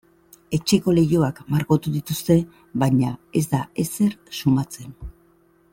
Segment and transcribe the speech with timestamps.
[0.57, 2.37] Etxeko leihoak margotu dituzte
[2.85, 4.97] baina ez da ezer sumatzen.